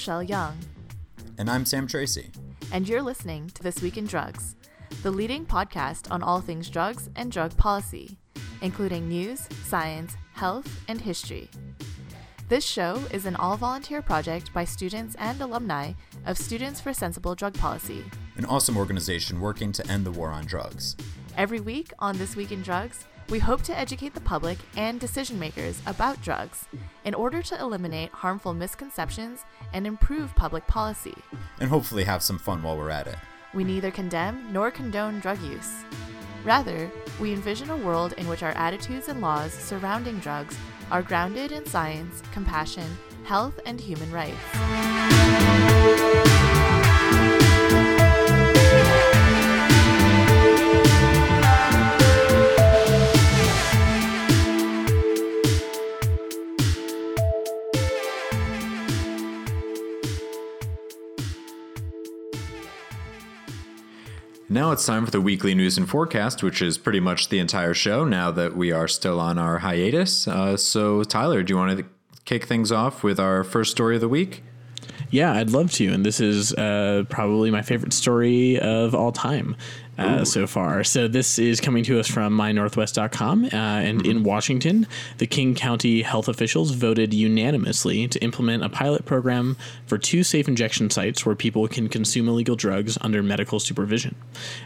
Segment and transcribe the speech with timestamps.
[0.00, 0.56] Rochelle Young.
[1.36, 2.30] And I'm Sam Tracy.
[2.72, 4.56] And you're listening to This Week in Drugs,
[5.02, 8.16] the leading podcast on all things drugs and drug policy,
[8.62, 11.50] including news, science, health, and history.
[12.48, 15.92] This show is an all volunteer project by students and alumni
[16.24, 18.02] of Students for Sensible Drug Policy,
[18.38, 20.96] an awesome organization working to end the war on drugs.
[21.36, 25.38] Every week on This Week in Drugs, we hope to educate the public and decision
[25.38, 26.66] makers about drugs
[27.04, 31.14] in order to eliminate harmful misconceptions and improve public policy.
[31.60, 33.16] And hopefully have some fun while we're at it.
[33.54, 35.84] We neither condemn nor condone drug use.
[36.44, 36.90] Rather,
[37.20, 40.56] we envision a world in which our attitudes and laws surrounding drugs
[40.90, 44.38] are grounded in science, compassion, health, and human rights.
[64.72, 68.04] It's time for the weekly news and forecast, which is pretty much the entire show
[68.04, 70.28] now that we are still on our hiatus.
[70.28, 71.84] Uh, so, Tyler, do you want to
[72.24, 74.44] kick things off with our first story of the week?
[75.10, 75.88] Yeah, I'd love to.
[75.88, 79.56] And this is uh, probably my favorite story of all time
[80.00, 80.84] uh, so far.
[80.84, 83.44] So this is coming to us from mynorthwest.com.
[83.44, 84.10] Uh, and mm-hmm.
[84.10, 84.86] in Washington,
[85.18, 89.56] the King County health officials voted unanimously to implement a pilot program
[89.86, 94.14] for two safe injection sites where people can consume illegal drugs under medical supervision.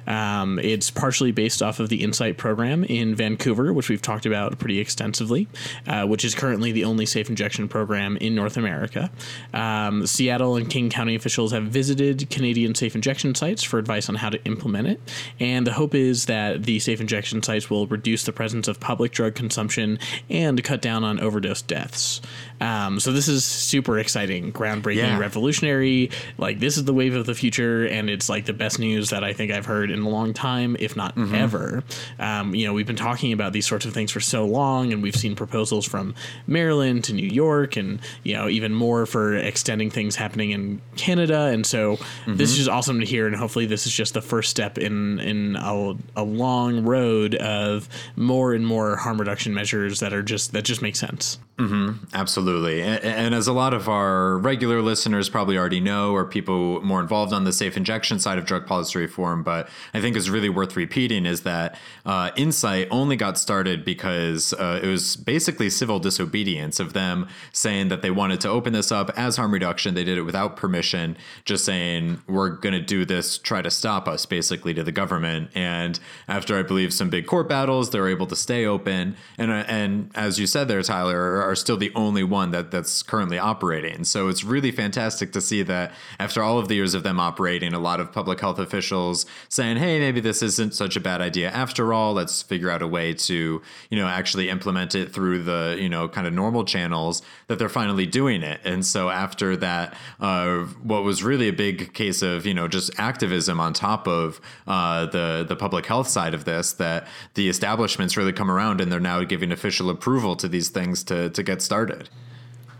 [0.06, 4.58] Um, it's partially based off of the Insite program in Vancouver, which we've talked about
[4.58, 5.48] pretty extensively,
[5.86, 9.10] uh, which is currently the only safe injection program in North America.
[9.52, 14.16] Um, Seattle and King County officials have visited Canadian safe injection sites for advice on
[14.16, 15.00] how to implement it.
[15.41, 19.12] And the hope is that the safe injection sites will reduce the presence of public
[19.12, 22.20] drug consumption and cut down on overdose deaths.
[22.60, 25.18] Um, so this is super exciting, groundbreaking, yeah.
[25.18, 26.11] revolutionary.
[26.39, 29.24] Like this is the wave of the future, and it's like the best news that
[29.24, 31.34] I think I've heard in a long time, if not mm-hmm.
[31.34, 31.84] ever.
[32.18, 35.02] Um, you know, we've been talking about these sorts of things for so long, and
[35.02, 36.14] we've seen proposals from
[36.46, 41.46] Maryland to New York, and you know, even more for extending things happening in Canada.
[41.46, 42.36] And so mm-hmm.
[42.36, 45.18] this is just awesome to hear, and hopefully this is just the first step in
[45.20, 50.52] in a, a long road of more and more harm reduction measures that are just
[50.52, 51.39] that just make sense.
[51.58, 52.05] Mm-hmm.
[52.14, 52.43] Absolutely.
[52.44, 57.00] And, and, as a lot of our regular listeners probably already know, or people more
[57.00, 60.48] involved on the safe injection side of drug policy reform, but I think is really
[60.48, 65.98] worth repeating is that uh, Insite only got started because uh, it was basically civil
[65.98, 69.94] disobedience of them saying that they wanted to open this up as harm reduction.
[69.94, 74.06] They did it without permission, just saying, we're going to do this, try to stop
[74.08, 75.50] us, basically, to the government.
[75.55, 79.16] And after, I believe, some big court battles, they're able to stay open.
[79.38, 83.02] And, uh, and as you said there, Tyler, are still the only one that that's
[83.02, 84.05] currently operating.
[84.05, 87.72] So it's really fantastic to see that after all of the years of them operating,
[87.74, 91.48] a lot of public health officials saying, "Hey, maybe this isn't such a bad idea
[91.64, 92.11] after all.
[92.20, 93.39] Let's figure out a way to,
[93.90, 97.77] you know, actually implement it through the, you know, kind of normal channels." That they're
[97.83, 98.61] finally doing it.
[98.64, 99.86] And so after that,
[100.20, 104.40] uh, what was really a big case of, you know, just activism on top of
[104.67, 107.00] uh, the the public health side of this, that
[107.34, 111.30] the establishments really come around and they're now giving official approval to these things to
[111.30, 112.08] to get started.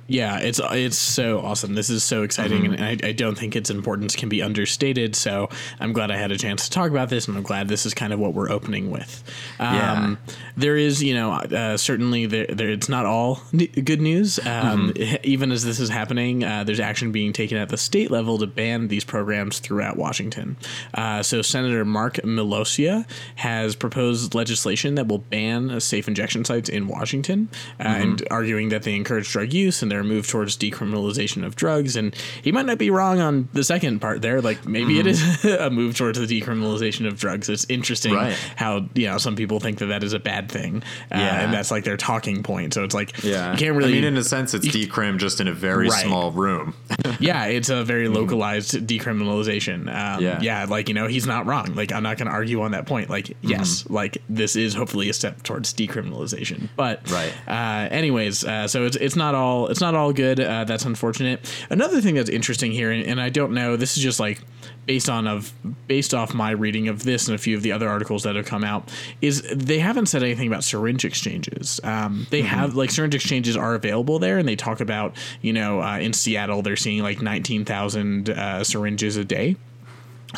[0.07, 1.75] Yeah, it's it's so awesome.
[1.75, 2.75] This is so exciting, mm-hmm.
[2.75, 5.17] and I, I, don't think its importance can be understated.
[5.17, 5.49] So
[5.81, 7.95] I'm glad I had a chance to talk about this, and I'm glad this is
[7.95, 9.25] kind of what we're opening with.
[9.59, 10.35] Um, yeah.
[10.59, 13.41] There is, you know, uh, certainly there, there, it's not all
[13.83, 14.39] good news.
[14.41, 15.17] Um, mm-hmm.
[15.25, 18.47] Even as this is happening, uh, there's action being taken at the state level to
[18.47, 20.57] ban these programs throughout Washington.
[20.93, 23.07] Uh, so Senator Mark Miloscia
[23.37, 27.49] has proposed legislation that will ban safe injection sites in Washington,
[27.81, 28.03] uh, mm-hmm.
[28.03, 31.95] and arguing that they encourage drug use and their move towards decriminalization of drugs.
[31.95, 34.41] And he might not be wrong on the second part there.
[34.41, 35.01] Like maybe mm-hmm.
[35.01, 37.49] it is a move towards the decriminalization of drugs.
[37.49, 38.35] It's interesting right.
[38.57, 40.83] how you know some people think that that is a bad thing,
[41.13, 41.45] uh, yeah.
[41.45, 42.75] and that's like their talking point.
[42.75, 43.93] So it's like yeah, you can't really.
[43.93, 46.05] I mean, in a sense, it's decrim just in a very right.
[46.05, 46.75] small room.
[47.21, 48.15] yeah, it's a very mm-hmm.
[48.15, 49.83] localized decriminalization.
[49.83, 51.75] Um, yeah, yeah, like you know, he's not wrong.
[51.75, 53.11] Like I'm not going to argue on that point.
[53.11, 53.51] Like mm-hmm.
[53.51, 56.69] yes, like this is hopefully a step towards decriminalization.
[56.75, 57.33] But right.
[57.47, 60.39] Uh, anyways, uh, so it's it's not all it's not all good.
[60.39, 61.53] Uh, that's unfortunate.
[61.69, 64.41] Another thing that's interesting here, and, and, I don't know, this is just like
[64.87, 65.53] based on of
[65.89, 68.47] based off my reading of this and a few of the other articles that have
[68.47, 68.91] come out,
[69.21, 71.81] is they haven't said anything about syringe exchanges.
[71.83, 72.49] Um, they mm-hmm.
[72.49, 76.13] have like syringe exchanges are available there, and they talk about you know uh, in
[76.13, 79.57] Seattle they're seeing like nineteen thousand uh, syringes a day.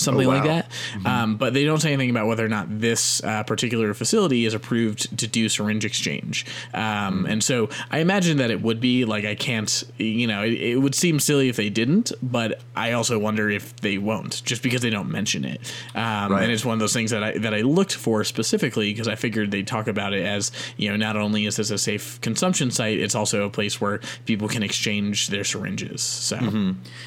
[0.00, 0.62] Something Oh, like wow.
[0.62, 0.72] that.
[1.04, 4.54] Um, but they don't say anything about whether or not this uh, particular facility is
[4.54, 6.46] approved to do syringe exchange.
[6.74, 10.52] Um, And so I imagine that it would be like I can't, you know, it,
[10.54, 14.62] it would seem silly if they didn't, but I also wonder if they won't, just
[14.62, 15.60] because they don't mention it.
[15.94, 16.42] Um, Right.
[16.44, 19.14] And it's one of those things that I that I looked for specifically because I
[19.14, 22.70] figured they'd talk about it as you know not only is this a safe consumption
[22.70, 26.02] site, it's also a place where people can exchange their syringes.
[26.02, 26.36] So.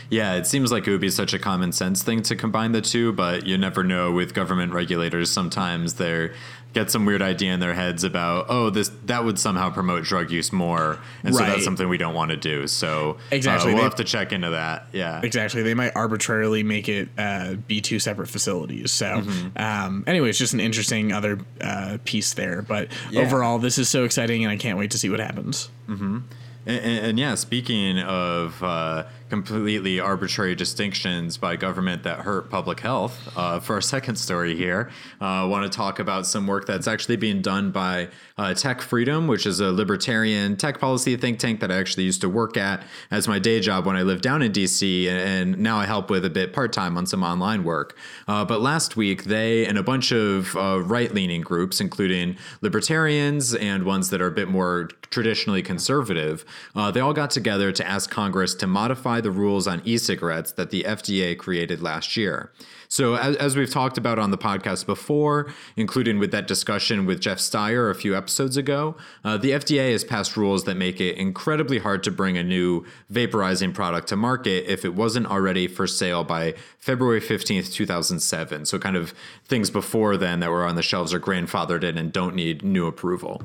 [0.09, 2.78] Yeah, it seems like it would be such a common sense thing to combine the
[2.81, 5.31] two, but you never know with government regulators.
[5.31, 6.31] Sometimes they
[6.71, 10.29] get some weird idea in their heads about, oh, this that would somehow promote drug
[10.29, 12.67] use more, and so that's something we don't want to do.
[12.67, 13.69] So uh, Exactly.
[13.73, 14.85] we'll They- have to check into that.
[14.93, 15.19] Yeah.
[15.23, 15.63] Exactly.
[15.63, 18.91] They might arbitrarily make it uh, be two separate facilities.
[18.91, 19.23] So,
[19.55, 22.61] um, anyway, it's just an interesting other uh, piece there.
[22.61, 23.21] But Yeah.
[23.21, 25.69] overall, this is so exciting, and I can't wait to see what happens.
[25.87, 26.23] And,
[26.67, 33.29] and, and yeah, speaking of uh, completely arbitrary distinctions by government that hurt public health,
[33.37, 34.89] uh, for our second story here,
[35.21, 38.81] uh, I want to talk about some work that's actually being done by uh, Tech
[38.81, 42.57] Freedom, which is a libertarian tech policy think tank that I actually used to work
[42.57, 46.09] at as my day job when I lived down in DC, and now I help
[46.09, 47.95] with a bit part time on some online work.
[48.27, 53.53] Uh, but last week, they and a bunch of uh, right leaning groups, including libertarians
[53.53, 57.87] and ones that are a bit more traditionally conservative, uh, they all got together to
[57.87, 62.51] ask Congress to modify the rules on e cigarettes that the FDA created last year.
[62.91, 67.19] So, as, as we've talked about on the podcast before, including with that discussion with
[67.19, 71.15] Jeff Stier a few episodes ago, uh, the FDA has passed rules that make it
[71.15, 72.83] incredibly hard to bring a new
[73.13, 78.65] vaporizing product to market if it wasn't already for sale by February 15th, 2007.
[78.65, 79.13] So, kind of
[79.45, 82.87] things before then that were on the shelves are grandfathered in and don't need new
[82.87, 83.43] approval.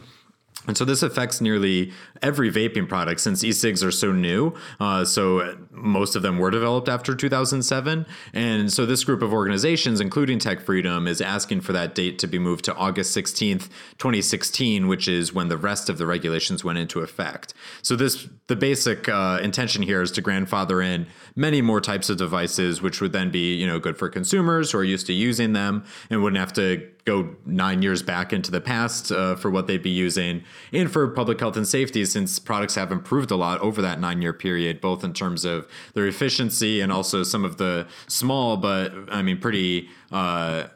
[0.67, 4.55] And so this affects nearly every vaping product since e-cigs are so new.
[4.81, 8.07] Uh, so most of them were developed after 2007.
[8.33, 12.27] And so this group of organizations, including Tech Freedom, is asking for that date to
[12.27, 13.69] be moved to August 16th,
[13.99, 17.53] 2016, which is when the rest of the regulations went into effect.
[17.83, 22.19] So this the basic uh, intention here is to grandfather in many more types of
[22.19, 25.53] devices, which would then be you know good for consumers who are used to using
[25.53, 29.67] them and wouldn't have to go nine years back into the past uh, for what
[29.67, 30.43] they'd be using,
[30.73, 34.23] and for public health and safety, since products have improved a lot over that nine
[34.23, 38.93] year period, both in terms of their efficiency and also some of the small but
[39.11, 39.89] I mean pretty.
[40.11, 40.69] Uh,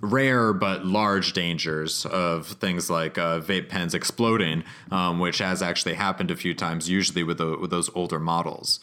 [0.00, 5.94] rare but large dangers of things like uh, vape pens exploding, um, which has actually
[5.94, 8.80] happened a few times, usually with, the, with those older models.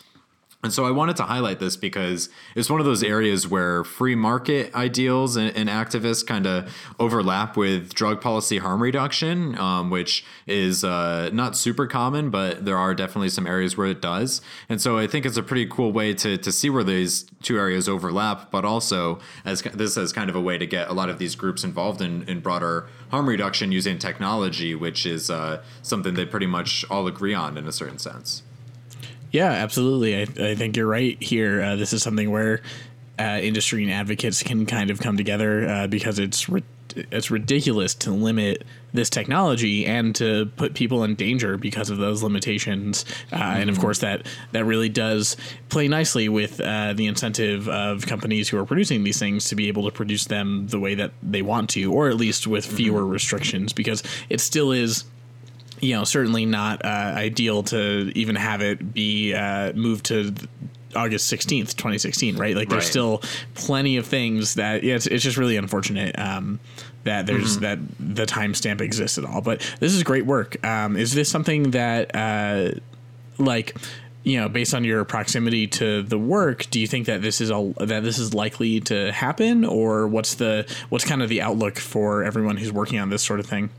[0.63, 4.15] And so I wanted to highlight this because it's one of those areas where free
[4.15, 10.25] market ideals and, and activists kind of overlap with drug policy harm reduction, um, which
[10.48, 14.42] is uh, not super common, but there are definitely some areas where it does.
[14.69, 17.57] And so I think it's a pretty cool way to, to see where these two
[17.57, 21.09] areas overlap, but also as this as kind of a way to get a lot
[21.09, 26.13] of these groups involved in, in broader harm reduction using technology, which is uh, something
[26.13, 28.44] they pretty much all agree on in a certain sense.
[29.33, 30.15] Yeah, absolutely.
[30.15, 31.62] I, I think you're right here.
[31.62, 32.62] Uh, this is something where
[33.19, 36.63] uh, industry and advocates can kind of come together uh, because it's ri-
[36.95, 38.63] it's ridiculous to limit
[38.94, 43.06] this technology and to put people in danger because of those limitations.
[43.31, 45.35] Uh, And of course, that that really does
[45.69, 49.68] play nicely with uh, the incentive of companies who are producing these things to be
[49.68, 53.04] able to produce them the way that they want to, or at least with fewer
[53.04, 55.06] restrictions, because it still is
[55.83, 60.33] you know, certainly not uh, ideal to even have it be uh, moved to
[60.95, 62.56] August 16th, 2016, right?
[62.56, 63.21] Like there's still
[63.54, 66.61] plenty of things that, yeah, it's, it's just really unfortunate um,
[67.04, 69.42] that there's that the timestamp exists at all.
[69.42, 70.63] But this is great work.
[70.66, 72.71] Um, is this something that, uh,
[73.37, 73.75] like,
[74.23, 77.49] you know, based on your proximity to the work, do you think that this is
[77.49, 81.78] a that this is likely to happen, or what's the what's kind of the outlook
[81.78, 83.69] for everyone who's working on this sort of thing?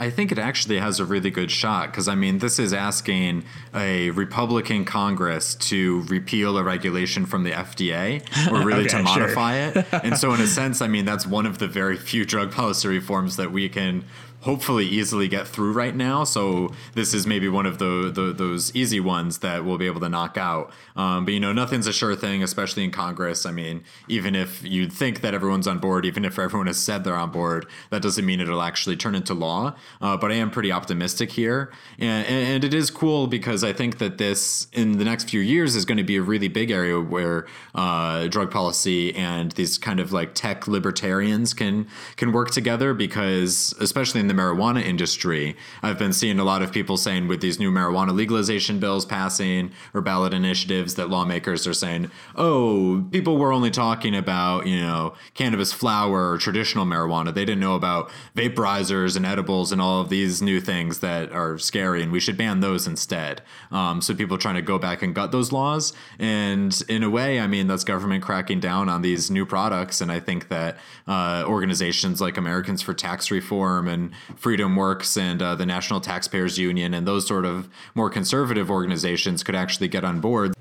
[0.00, 3.44] I think it actually has a really good shot because I mean, this is asking
[3.74, 9.20] a Republican Congress to repeal a regulation from the FDA or really to Okay, sure.
[9.22, 9.86] modify it.
[10.04, 12.88] And so, in a sense, I mean, that's one of the very few drug policy
[12.88, 14.04] reforms that we can
[14.40, 16.24] hopefully easily get through right now.
[16.24, 20.00] So this is maybe one of the, the those easy ones that we'll be able
[20.00, 20.72] to knock out.
[20.96, 23.44] Um, but you know, nothing's a sure thing, especially in Congress.
[23.44, 27.04] I mean, even if you think that everyone's on board, even if everyone has said
[27.04, 29.74] they're on board, that doesn't mean it'll actually turn into law.
[30.00, 33.98] Uh, but I am pretty optimistic here, and, and it is cool because I think
[33.98, 37.00] that this in the next few years is going to be a really big area
[37.00, 42.94] where uh, drug policy and these kind of like tech libertarians can can work together
[42.94, 45.56] because especially in the marijuana industry.
[45.82, 49.72] I've been seeing a lot of people saying with these new marijuana legalization bills passing
[49.92, 55.14] or ballot initiatives that lawmakers are saying, oh, people were only talking about, you know,
[55.34, 57.34] cannabis flower or traditional marijuana.
[57.34, 61.58] They didn't know about vaporizers and edibles and all of these new things that are
[61.58, 63.42] scary, and we should ban those instead.
[63.72, 65.92] Um, so people trying to go back and gut those laws.
[66.18, 70.00] And in a way, I mean, that's government cracking down on these new products.
[70.00, 75.40] And I think that uh, organizations like Americans for Tax Reform and Freedom Works and
[75.42, 80.04] uh, the National Taxpayers Union and those sort of more conservative organizations could actually get
[80.04, 80.54] on board.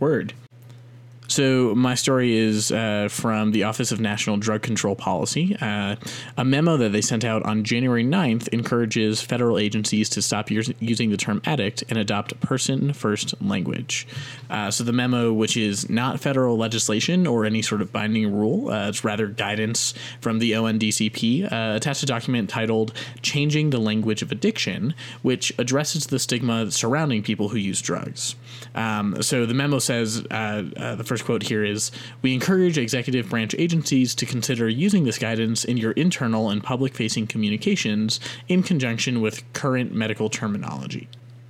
[0.00, 0.34] Word.
[1.28, 5.56] So, my story is uh, from the Office of National Drug Control Policy.
[5.60, 5.96] Uh,
[6.36, 11.10] a memo that they sent out on January 9th encourages federal agencies to stop using
[11.10, 14.06] the term addict and adopt person first language.
[14.50, 18.68] Uh, so, the memo, which is not federal legislation or any sort of binding rule,
[18.68, 24.20] uh, it's rather guidance from the ONDCP, uh, attached a document titled Changing the Language
[24.20, 28.34] of Addiction, which addresses the stigma surrounding people who use drugs.
[28.74, 30.62] Um, so, the memo says uh,
[30.96, 31.90] the first quote here is
[32.22, 36.94] We encourage executive branch agencies to consider using this guidance in your internal and public
[36.94, 41.08] facing communications in conjunction with current medical terminology.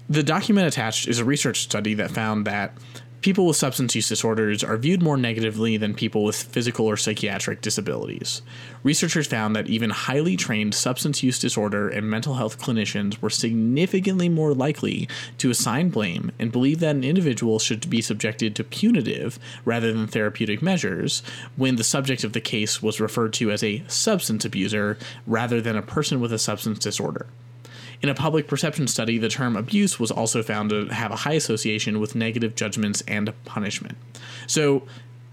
[0.08, 2.76] The document attached is a research study that found that
[3.22, 7.60] people with substance use disorders are viewed more negatively than people with physical or psychiatric
[7.60, 8.42] disabilities.
[8.82, 14.28] Researchers found that even highly trained substance use disorder and mental health clinicians were significantly
[14.28, 19.38] more likely to assign blame and believe that an individual should be subjected to punitive
[19.64, 21.22] rather than therapeutic measures
[21.56, 25.76] when the subject of the case was referred to as a substance abuser rather than
[25.76, 27.26] a person with a substance disorder.
[28.02, 31.34] In a public perception study, the term abuse was also found to have a high
[31.34, 33.96] association with negative judgments and punishment.
[34.46, 34.82] So,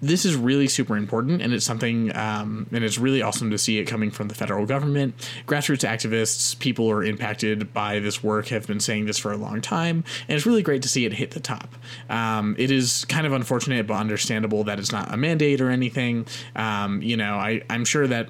[0.02, 3.80] this is really super important, and it's something, um, and it's really awesome to see
[3.80, 5.14] it coming from the federal government.
[5.46, 9.38] Grassroots activists, people who are impacted by this work, have been saying this for a
[9.38, 11.76] long time, and it's really great to see it hit the top.
[12.10, 16.26] Um, it is kind of unfortunate but understandable that it's not a mandate or anything.
[16.56, 18.30] Um, you know, I, I'm sure that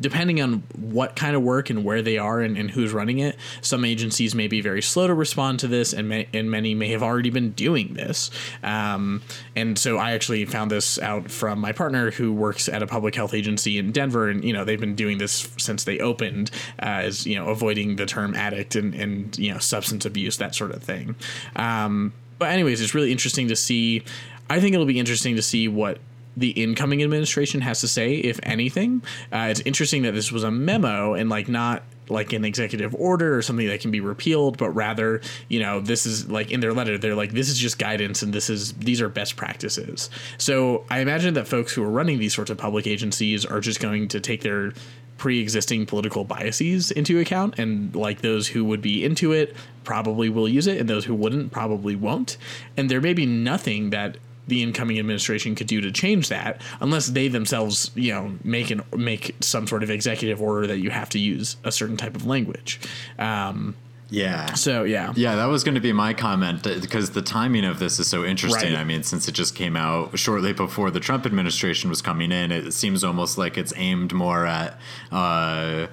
[0.00, 3.36] depending on what kind of work and where they are and, and, who's running it,
[3.60, 6.88] some agencies may be very slow to respond to this, and may, and many may
[6.88, 8.30] have already been doing this.
[8.62, 9.22] Um,
[9.56, 13.14] and so I actually found this out from my partner who works at a public
[13.14, 16.50] health agency in Denver, and you know they've been doing this since they opened,
[16.80, 20.54] uh, as you know avoiding the term addict and and you know substance abuse that
[20.54, 21.14] sort of thing.
[21.56, 24.02] Um, but anyways, it's really interesting to see.
[24.50, 25.98] I think it'll be interesting to see what
[26.36, 29.02] the incoming administration has to say, if anything.
[29.32, 33.36] Uh, it's interesting that this was a memo and like not like an executive order
[33.36, 36.72] or something that can be repealed, but rather, you know, this is like in their
[36.72, 40.10] letter, they're like, this is just guidance and this is these are best practices.
[40.38, 43.80] So I imagine that folks who are running these sorts of public agencies are just
[43.80, 44.72] going to take their
[45.18, 50.48] pre-existing political biases into account and like those who would be into it probably will
[50.48, 52.36] use it and those who wouldn't probably won't
[52.76, 54.16] and there may be nothing that
[54.48, 58.82] the incoming administration could do to change that unless they themselves you know make an
[58.96, 62.26] make some sort of executive order that you have to use a certain type of
[62.26, 62.80] language
[63.18, 63.74] um,
[64.12, 64.52] yeah.
[64.52, 65.12] So yeah.
[65.16, 68.24] Yeah, that was going to be my comment because the timing of this is so
[68.24, 68.74] interesting.
[68.74, 68.80] Right.
[68.80, 72.52] I mean, since it just came out shortly before the Trump administration was coming in,
[72.52, 74.78] it seems almost like it's aimed more at
[75.10, 75.86] uh,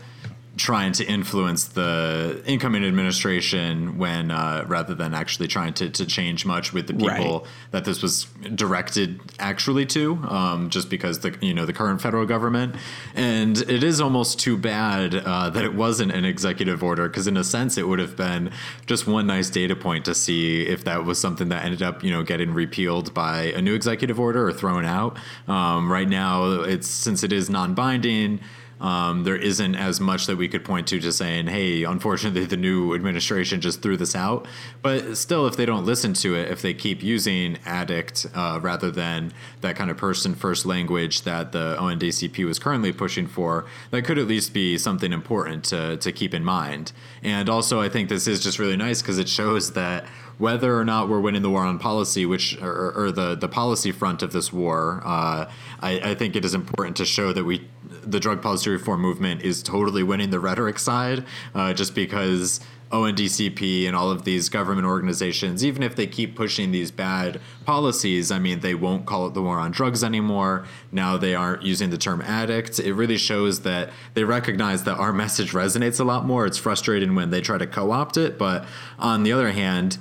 [0.60, 6.46] trying to influence the incoming administration when uh, rather than actually trying to, to change
[6.46, 7.48] much with the people right.
[7.72, 8.25] that this was
[8.56, 12.75] directed actually to um, just because the you know the current federal government
[13.16, 17.38] and it is almost too bad uh, that it wasn't an executive order because in
[17.38, 18.51] a sense it would have been
[18.86, 22.12] just one nice data point to see if that was something that ended up you
[22.12, 26.88] know getting repealed by a new executive order or thrown out um, right now it's
[26.88, 28.42] since it is non-binding
[28.79, 32.57] um, there isn't as much that we could point to to saying, hey, unfortunately, the
[32.57, 34.48] new administration just threw this out.
[34.81, 38.89] But still, if they don't listen to it, if they keep using addict uh, rather
[38.91, 44.03] than that kind of person first language that the ONDCP was currently pushing for, that
[44.03, 46.91] could at least be something important to, to keep in mind.
[47.21, 50.05] And also, I think this is just really nice because it shows that
[50.39, 53.91] whether or not we're winning the war on policy, which or, or the the policy
[53.91, 57.67] front of this war, uh, I, I, think it is important to show that we
[58.03, 61.25] the drug policy reform movement is totally winning the rhetoric side,
[61.56, 62.60] uh, just because.
[62.91, 68.32] ONDCP and all of these government organizations, even if they keep pushing these bad policies,
[68.32, 70.65] I mean, they won't call it the war on drugs anymore.
[70.91, 72.79] Now they aren't using the term addict.
[72.79, 76.48] It really shows that they recognize that our message resonates a lot more.
[76.48, 78.39] It's frustrating when they try to co opt it.
[78.39, 78.65] But
[78.98, 80.00] on the other hand,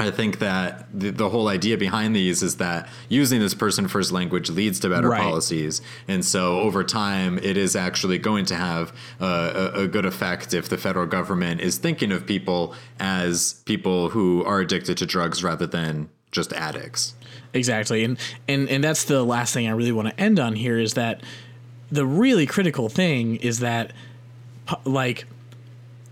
[0.00, 4.12] I think that the, the, whole idea behind these is that using this person first
[4.12, 5.20] language leads to better right.
[5.20, 5.82] policies.
[6.08, 10.68] And so over time, it is actually going to have a, a, good effect if
[10.68, 15.66] the federal government is thinking of people as people who are addicted to drugs rather
[15.66, 17.14] than just addicts.
[17.52, 18.04] Exactly.
[18.04, 20.94] And, and, and that's the last thing I really want to end on here is
[20.94, 21.20] that
[21.90, 23.92] the really critical thing is that,
[24.84, 25.26] like,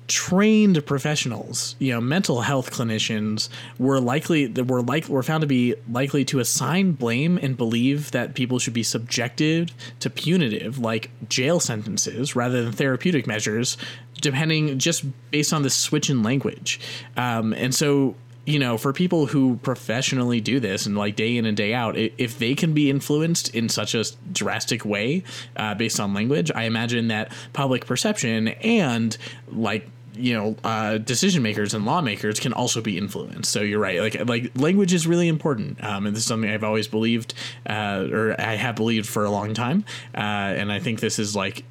[0.09, 5.47] trained professionals, you know, mental health clinicians were likely that were like were found to
[5.47, 11.11] be likely to assign blame and believe that people should be subjected to punitive like
[11.29, 13.77] jail sentences rather than therapeutic measures,
[14.21, 16.81] depending just based on the switch in language.
[17.17, 21.45] Um, and so you know, for people who professionally do this and like day in
[21.45, 25.23] and day out, if they can be influenced in such a drastic way
[25.57, 29.15] uh, based on language, I imagine that public perception and
[29.49, 29.87] like
[30.19, 33.51] you know uh, decision makers and lawmakers can also be influenced.
[33.51, 34.01] So you're right.
[34.01, 37.35] Like like language is really important, um, and this is something I've always believed,
[37.69, 39.85] uh, or I have believed for a long time.
[40.15, 40.19] Uh,
[40.59, 41.65] and I think this is like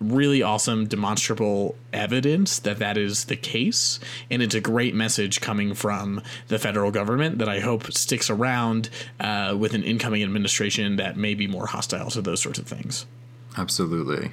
[0.00, 3.98] really awesome, demonstrable evidence that that is the case,
[4.30, 8.90] and it's a great message coming from the federal government that I hope sticks around
[9.20, 13.06] uh, with an incoming administration that may be more hostile to those sorts of things.
[13.56, 14.32] Absolutely.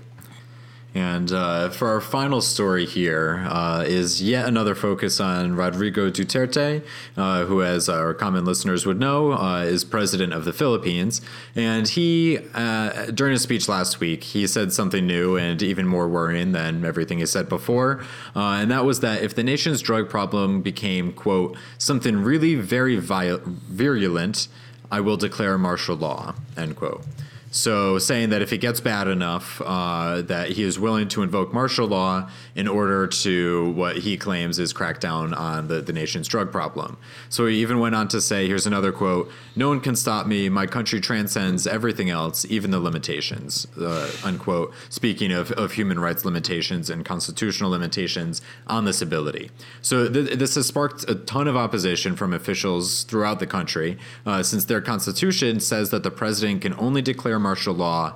[0.96, 6.84] And uh, for our final story here uh, is yet another focus on Rodrigo Duterte,
[7.16, 11.22] uh, who, as our common listeners would know, uh, is president of the Philippines.
[11.56, 16.10] And he, uh, during his speech last week, he said something new and even more
[16.10, 18.04] worrying than everything he said before.
[18.36, 22.96] Uh, and that was that if the nation's drug problem became, quote, something really very
[22.96, 24.48] virulent,
[24.92, 27.04] I will declare martial law, end quote.
[27.52, 31.52] So, saying that if it gets bad enough, uh, that he is willing to invoke
[31.52, 36.28] martial law in order to what he claims is crack down on the, the nation's
[36.28, 36.98] drug problem.
[37.30, 40.48] So, he even went on to say here's another quote No one can stop me.
[40.48, 46.26] My country transcends everything else, even the limitations, uh, unquote, speaking of, of human rights
[46.26, 49.50] limitations and constitutional limitations on this ability.
[49.82, 54.44] So, th- this has sparked a ton of opposition from officials throughout the country, uh,
[54.44, 58.16] since their constitution says that the president can only declare martial law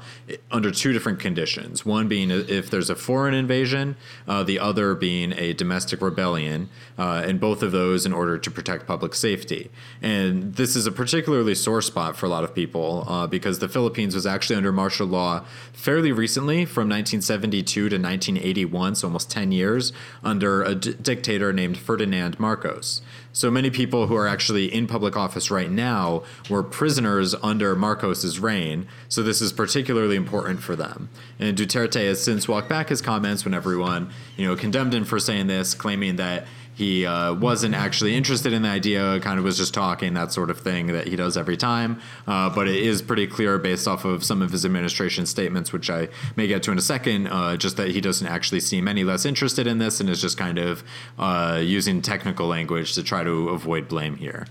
[0.51, 1.85] under two different conditions.
[1.85, 3.95] One being if there's a foreign invasion,
[4.27, 8.51] uh, the other being a domestic rebellion, uh, and both of those in order to
[8.51, 9.71] protect public safety.
[10.01, 13.69] And this is a particularly sore spot for a lot of people uh, because the
[13.69, 19.51] Philippines was actually under martial law fairly recently from 1972 to 1981, so almost 10
[19.51, 19.93] years,
[20.23, 23.01] under a d- dictator named Ferdinand Marcos.
[23.33, 28.39] So many people who are actually in public office right now were prisoners under Marcos's
[28.39, 28.87] reign.
[29.09, 31.09] So this is particularly important for them.
[31.39, 35.19] And Duterte has since walked back his comments when everyone, you know, condemned him for
[35.19, 39.57] saying this, claiming that he uh, wasn't actually interested in the idea, kind of was
[39.57, 42.01] just talking, that sort of thing that he does every time.
[42.25, 45.89] Uh, but it is pretty clear based off of some of his administration statements, which
[45.89, 49.03] I may get to in a second, uh, just that he doesn't actually seem any
[49.03, 50.83] less interested in this and is just kind of
[51.19, 54.47] uh, using technical language to try to avoid blame here.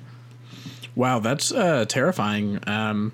[0.94, 2.61] Wow, that's uh, terrifying.
[2.68, 3.12] Um,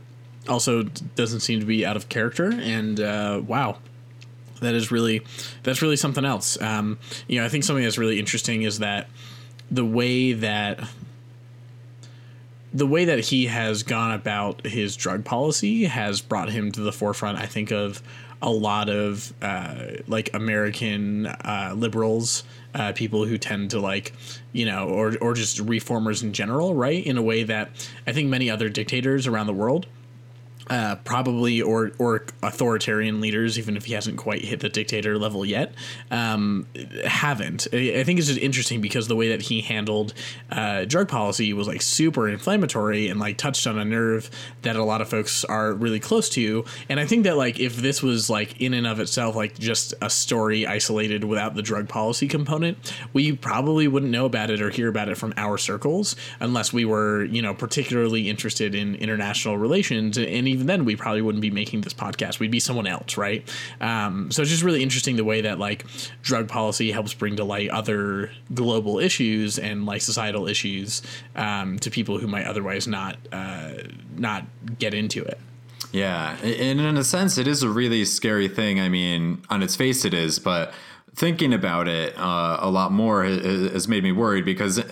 [0.48, 2.50] also, doesn't seem to be out of character.
[2.52, 3.78] And uh, wow,
[4.60, 5.22] that is really
[5.62, 6.60] that's really something else.
[6.60, 9.08] Um, you know, I think something that's really interesting is that
[9.70, 10.88] the way that
[12.72, 16.92] the way that he has gone about his drug policy has brought him to the
[16.92, 17.38] forefront.
[17.38, 18.02] I think of
[18.40, 22.44] a lot of uh, like American uh, liberals,
[22.74, 24.12] uh, people who tend to like,
[24.52, 27.04] you know, or or just reformers in general, right?
[27.04, 27.70] In a way that
[28.06, 29.86] I think many other dictators around the world
[30.70, 35.44] uh, probably or or authoritarian leaders, even if he hasn't quite hit the dictator level
[35.44, 35.72] yet,
[36.10, 36.66] um,
[37.04, 37.66] haven't.
[37.72, 40.14] I think it's just interesting because the way that he handled
[40.50, 44.30] uh, drug policy was like super inflammatory and like touched on a nerve
[44.62, 46.64] that a lot of folks are really close to.
[46.88, 49.94] And I think that like if this was like in and of itself like just
[50.02, 54.70] a story isolated without the drug policy component, we probably wouldn't know about it or
[54.70, 59.56] hear about it from our circles unless we were you know particularly interested in international
[59.56, 62.40] relations and even even then we probably wouldn't be making this podcast.
[62.40, 63.48] We'd be someone else, right?
[63.80, 65.86] Um, so it's just really interesting the way that like
[66.22, 71.00] drug policy helps bring to light other global issues and like societal issues
[71.36, 73.74] um, to people who might otherwise not uh,
[74.16, 74.44] not
[74.80, 75.38] get into it.
[75.92, 78.80] Yeah, and in a sense, it is a really scary thing.
[78.80, 80.74] I mean, on its face, it is, but
[81.14, 84.82] thinking about it uh, a lot more has made me worried because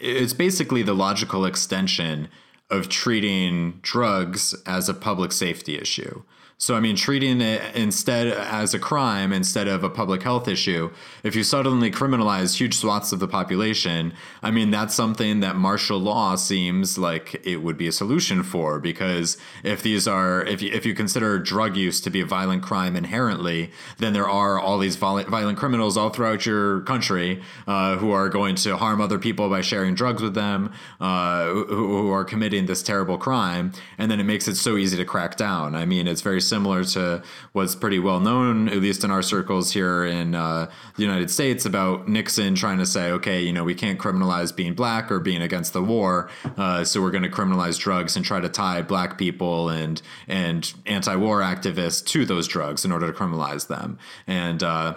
[0.00, 2.28] it's basically the logical extension
[2.72, 6.22] of treating drugs as a public safety issue.
[6.62, 10.92] So, I mean, treating it instead as a crime instead of a public health issue,
[11.24, 14.12] if you suddenly criminalize huge swaths of the population,
[14.44, 18.78] I mean, that's something that martial law seems like it would be a solution for.
[18.78, 22.62] Because if these are, if you, if you consider drug use to be a violent
[22.62, 27.96] crime inherently, then there are all these violent, violent criminals all throughout your country uh,
[27.96, 32.10] who are going to harm other people by sharing drugs with them, uh, who, who
[32.12, 33.72] are committing this terrible crime.
[33.98, 35.74] And then it makes it so easy to crack down.
[35.74, 39.72] I mean, it's very similar to what's pretty well known, at least in our circles
[39.72, 43.74] here in uh, the United States, about Nixon trying to say, okay, you know, we
[43.74, 47.78] can't criminalize being black or being against the war, uh, so we're going to criminalize
[47.78, 52.92] drugs and try to tie black people and and anti-war activists to those drugs in
[52.92, 53.98] order to criminalize them.
[54.26, 54.96] And uh,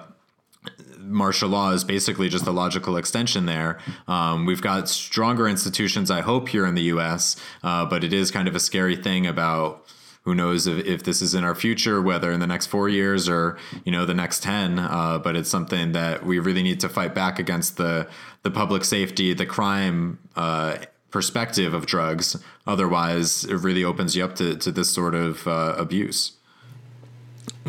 [1.00, 3.80] martial law is basically just a logical extension there.
[4.08, 8.32] Um, we've got stronger institutions, I hope, here in the U.S., uh, but it is
[8.32, 9.86] kind of a scary thing about
[10.25, 13.29] who knows if, if this is in our future, whether in the next four years
[13.29, 14.79] or you know the next ten.
[14.79, 18.07] Uh, but it's something that we really need to fight back against the
[18.43, 20.19] the public safety, the crime.
[20.35, 20.77] Uh,
[21.11, 22.35] perspective of drugs
[22.67, 26.33] otherwise it really opens you up to, to this sort of uh, abuse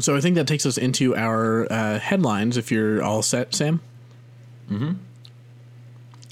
[0.01, 3.81] so i think that takes us into our uh, headlines if you're all set sam
[4.69, 4.95] mm-hmm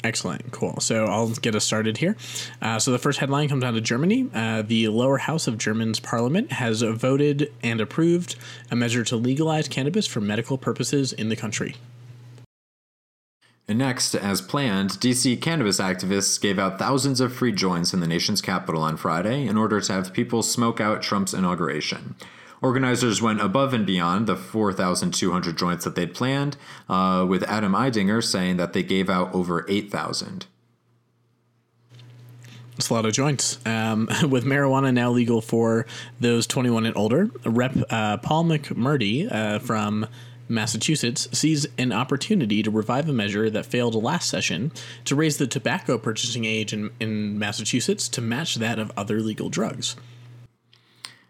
[0.04, 0.52] Excellent.
[0.52, 0.78] Cool.
[0.80, 2.14] So I'll get us started here.
[2.60, 4.28] Uh, so the first headline comes out of Germany.
[4.34, 8.36] Uh, the lower house of Germany's parliament has voted and approved
[8.70, 11.76] a measure to legalize cannabis for medical purposes in the country.
[13.66, 18.06] And next, as planned, DC cannabis activists gave out thousands of free joints in the
[18.06, 22.14] nation's capital on Friday in order to have people smoke out Trump's inauguration.
[22.64, 26.56] Organizers went above and beyond the 4,200 joints that they'd planned,
[26.88, 30.46] uh, with Adam Eidinger saying that they gave out over 8,000.
[32.78, 33.58] It's a lot of joints.
[33.66, 35.84] Um, with marijuana now legal for
[36.20, 37.76] those 21 and older, Rep.
[37.90, 40.06] Uh, Paul McMurtry uh, from
[40.48, 44.72] Massachusetts sees an opportunity to revive a measure that failed last session
[45.04, 49.50] to raise the tobacco purchasing age in, in Massachusetts to match that of other legal
[49.50, 49.96] drugs.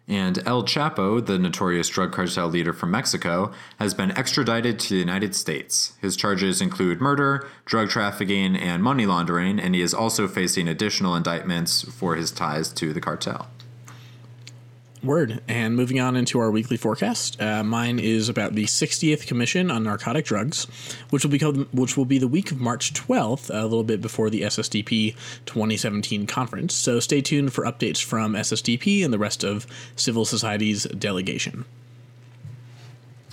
[0.07, 5.01] And El Chapo, the notorious drug cartel leader from Mexico, has been extradited to the
[5.01, 5.95] United States.
[6.01, 11.17] His charges include murder, drug trafficking, and money laundering, and he is also facing additional
[11.17, 13.49] indictments for his ties to the cartel.
[15.05, 15.43] Word.
[15.47, 19.85] And moving on into our weekly forecast, uh, mine is about the 60th Commission on
[19.85, 20.67] Narcotic Drugs,
[21.11, 24.31] which will become which will be the week of March 12th, a little bit before
[24.31, 25.15] the SSDP
[25.47, 26.75] 2017 conference.
[26.75, 31.65] So stay tuned for updates from SSDP and the rest of civil society's delegation.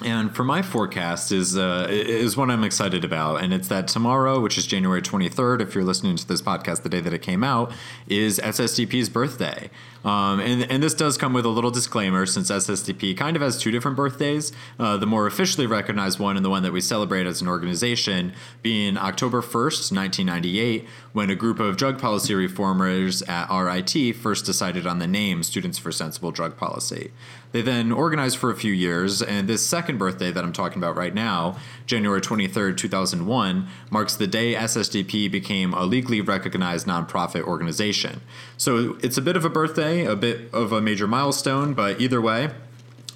[0.04, 4.40] And for my forecast is uh, is what I'm excited about, and it's that tomorrow,
[4.40, 7.44] which is January 23rd, if you're listening to this podcast the day that it came
[7.44, 7.72] out,
[8.08, 9.70] is SSDP's birthday.
[10.04, 13.58] Um, and, and this does come with a little disclaimer since SSDP kind of has
[13.58, 14.52] two different birthdays.
[14.80, 18.34] Uh, the more officially recognized one and the one that we celebrate as an organization
[18.64, 24.88] being October 1st, 1998, when a group of drug policy reformers at RIT first decided
[24.88, 27.12] on the name Students for Sensible Drug Policy.
[27.52, 30.96] They then organized for a few years, and this second birthday that I'm talking about
[30.96, 38.22] right now, January 23rd, 2001, marks the day SSDP became a legally recognized nonprofit organization.
[38.56, 42.22] So it's a bit of a birthday, a bit of a major milestone, but either
[42.22, 42.52] way,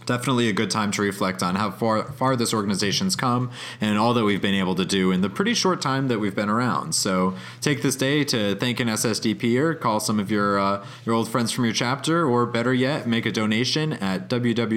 [0.06, 4.14] definitely a good time to reflect on how far far this organization's come and all
[4.14, 6.94] that we've been able to do in the pretty short time that we've been around.
[6.94, 11.30] So take this day to thank an SSDPer, call some of your uh, your old
[11.30, 14.70] friends from your chapter, or better yet, make a donation at www.ssdp.org.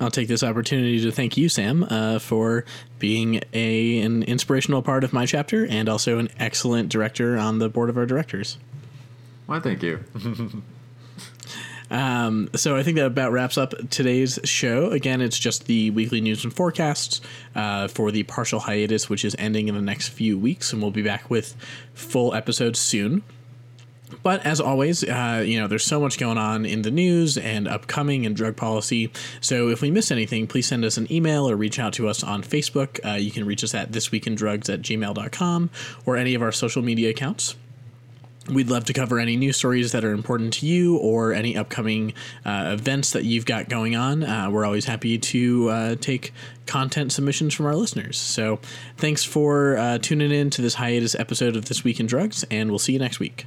[0.00, 2.64] I'll take this opportunity to thank you, Sam, uh, for
[2.98, 7.68] being a an inspirational part of my chapter and also an excellent director on the
[7.68, 8.58] board of our directors.
[9.48, 10.04] Why, thank you.
[11.90, 14.90] um, so I think that about wraps up today's show.
[14.90, 17.22] Again, it's just the weekly news and forecasts
[17.54, 20.90] uh, for the partial hiatus, which is ending in the next few weeks, and we'll
[20.90, 21.56] be back with
[21.94, 23.22] full episodes soon.
[24.22, 27.66] But as always, uh, you know, there's so much going on in the news and
[27.66, 29.10] upcoming and drug policy.
[29.40, 32.22] So if we miss anything, please send us an email or reach out to us
[32.22, 33.00] on Facebook.
[33.02, 35.70] Uh, you can reach us at thisweekindrugs at gmail.com
[36.04, 37.56] or any of our social media accounts.
[38.50, 42.14] We'd love to cover any news stories that are important to you or any upcoming
[42.44, 44.22] uh, events that you've got going on.
[44.22, 46.32] Uh, we're always happy to uh, take
[46.66, 48.16] content submissions from our listeners.
[48.16, 48.60] So
[48.96, 52.70] thanks for uh, tuning in to this hiatus episode of This Week in Drugs, and
[52.70, 53.46] we'll see you next week.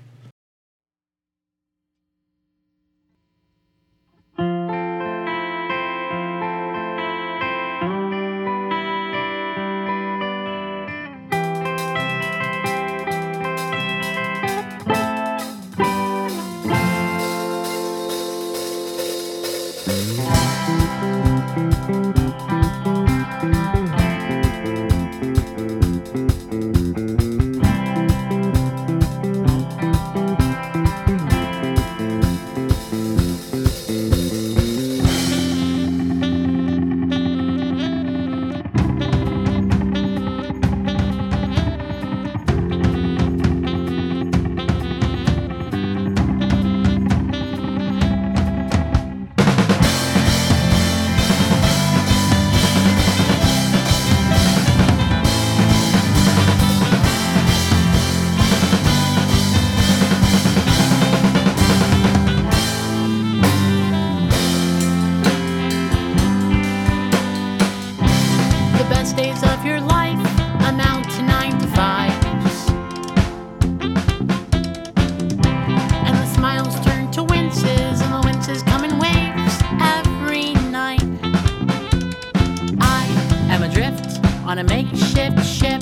[84.52, 85.82] on a makeshift ship.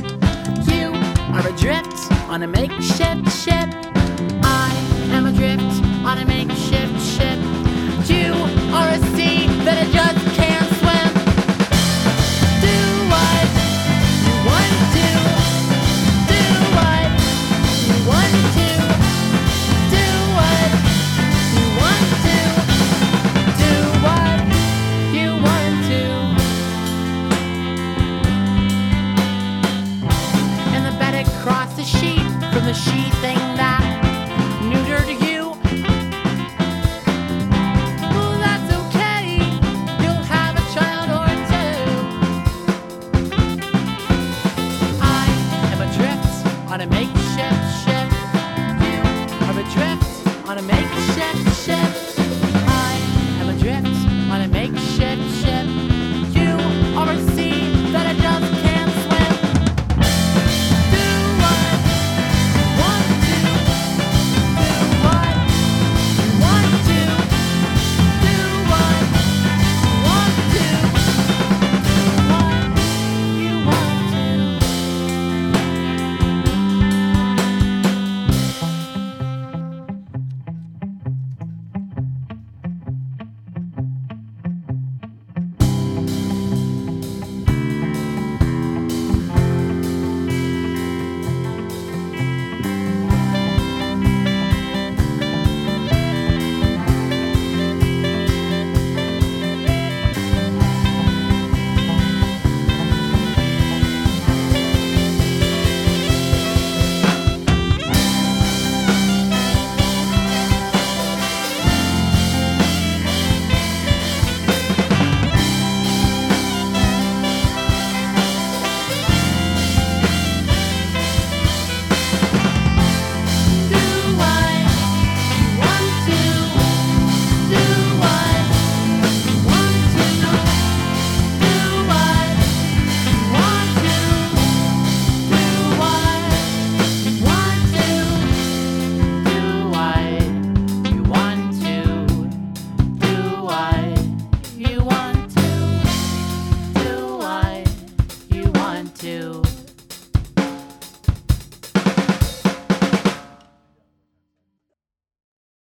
[0.67, 0.91] You
[1.33, 3.67] are adrift on a makeshift ship.
[4.43, 6.68] I am adrift on a makeshift
[50.49, 52.08] on a makeshift ship.